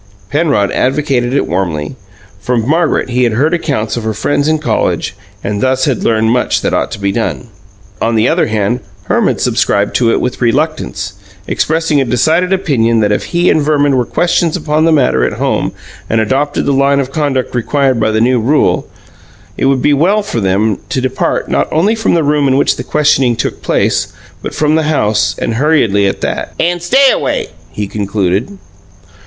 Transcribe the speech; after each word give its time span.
Penrod 0.31 0.71
advocated 0.71 1.31
it 1.31 1.45
warmly. 1.45 1.95
From 2.39 2.67
Margaret 2.67 3.09
he 3.11 3.23
had 3.23 3.33
heard 3.33 3.53
accounts 3.53 3.95
of 3.95 4.03
her 4.03 4.15
friends 4.15 4.47
in 4.47 4.57
college 4.57 5.15
and 5.43 5.61
thus 5.61 5.85
had 5.85 6.03
learned 6.03 6.31
much 6.31 6.61
that 6.61 6.73
ought 6.73 6.89
to 6.93 6.99
be 6.99 7.11
done. 7.11 7.49
On 8.01 8.15
the 8.15 8.27
other 8.27 8.47
hand, 8.47 8.79
Herman 9.03 9.37
subscribed 9.37 9.93
to 9.97 10.11
it 10.11 10.19
with 10.19 10.41
reluctance, 10.41 11.13
expressing 11.45 12.01
a 12.01 12.05
decided 12.05 12.51
opinion 12.51 13.01
that 13.01 13.11
if 13.11 13.25
he 13.25 13.51
and 13.51 13.61
Verman 13.61 13.95
were 13.95 14.07
questioned 14.07 14.57
upon 14.57 14.85
the 14.85 14.91
matter 14.91 15.23
at 15.23 15.33
home 15.33 15.71
and 16.09 16.19
adopted 16.19 16.65
the 16.65 16.73
line 16.73 16.99
of 16.99 17.11
conduct 17.11 17.53
required 17.53 17.99
by 17.99 18.09
the 18.09 18.19
new 18.19 18.39
rule, 18.39 18.87
it 19.55 19.65
would 19.65 19.83
be 19.83 19.93
well 19.93 20.23
for 20.23 20.39
them 20.39 20.79
to 20.89 20.99
depart 20.99 21.47
not 21.47 21.67
only 21.71 21.93
from 21.93 22.15
the 22.15 22.23
room 22.23 22.47
in 22.47 22.57
which 22.57 22.75
the 22.75 22.83
questioning 22.83 23.35
took 23.35 23.61
place 23.61 24.11
but 24.41 24.55
from 24.55 24.73
the 24.73 24.81
house, 24.89 25.35
and 25.37 25.53
hurriedly 25.53 26.07
at 26.07 26.21
that. 26.21 26.55
"An' 26.59 26.79
STAY 26.79 27.11
away!" 27.11 27.49
he 27.69 27.85
concluded. 27.85 28.57